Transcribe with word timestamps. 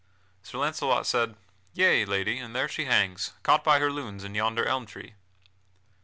Sir 0.41 0.57
Launcelot 0.57 1.05
said: 1.05 1.35
"Yea, 1.75 2.05
Lady, 2.05 2.39
and 2.39 2.55
there 2.55 2.67
she 2.67 2.85
hangs, 2.85 3.33
caught 3.43 3.63
by 3.63 3.77
her 3.77 3.91
lunes 3.91 4.23
in 4.23 4.33
yonder 4.33 4.65
elm 4.65 4.87
tree." 4.87 5.13